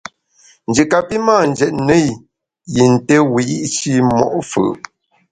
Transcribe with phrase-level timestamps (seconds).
[0.67, 2.11] Nji kapi mâ njetne i
[2.75, 4.63] yin té wiyi’shi mo’ fù’.